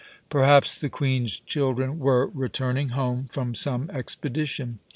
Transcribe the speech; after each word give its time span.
Perhaps 0.29 0.81
the 0.81 0.89
Queen's 0.89 1.39
children 1.39 1.99
were 1.99 2.25
returning 2.33 2.89
home 2.89 3.27
from 3.31 3.53
some 3.53 3.87
expedition. 3.91 4.79